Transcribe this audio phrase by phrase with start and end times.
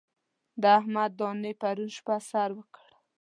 [0.61, 2.87] د احمد دانې پرون شپه سر وکړ.